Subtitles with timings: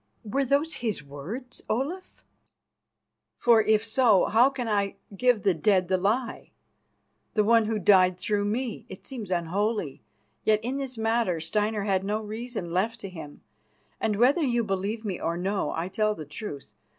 [0.23, 2.23] "Were those his words, Olaf?
[3.37, 6.49] For, if so, how can I give the dead the lie,
[7.35, 8.87] and one who died through me?
[8.89, 10.01] It seems unholy.
[10.43, 13.41] Yet in this matter Steinar had no reason left to him
[13.99, 16.73] and, whether you believe me or no, I tell the truth.